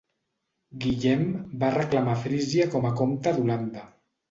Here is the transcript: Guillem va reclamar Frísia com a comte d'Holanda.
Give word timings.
Guillem 0.85 1.21
va 1.65 1.69
reclamar 1.77 2.17
Frísia 2.25 2.69
com 2.75 2.91
a 2.91 2.95
comte 3.03 3.37
d'Holanda. 3.39 3.89